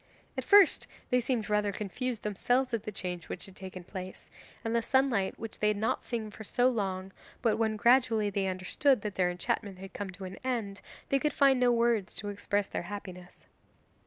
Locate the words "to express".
12.15-12.67